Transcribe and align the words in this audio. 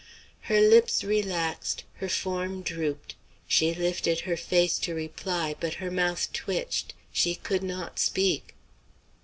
Her 0.49 0.59
lips 0.59 1.03
relaxed, 1.03 1.83
her 1.97 2.09
form 2.09 2.63
drooped, 2.63 3.13
she 3.47 3.75
lifted 3.75 4.21
her 4.21 4.35
face 4.35 4.79
to 4.79 4.95
reply, 4.95 5.55
but 5.59 5.75
her 5.75 5.91
mouth 5.91 6.33
twitched; 6.33 6.95
she 7.13 7.35
could 7.35 7.61
not 7.61 7.99
speak. 7.99 8.55